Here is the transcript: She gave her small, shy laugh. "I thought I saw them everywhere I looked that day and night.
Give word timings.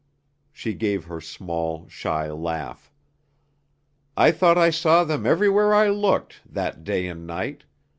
She 0.51 0.73
gave 0.73 1.05
her 1.05 1.21
small, 1.21 1.87
shy 1.87 2.31
laugh. 2.31 2.91
"I 4.17 4.31
thought 4.31 4.57
I 4.57 4.71
saw 4.71 5.03
them 5.03 5.27
everywhere 5.27 5.75
I 5.75 5.89
looked 5.89 6.41
that 6.49 6.83
day 6.83 7.05
and 7.05 7.27
night. 7.27 7.65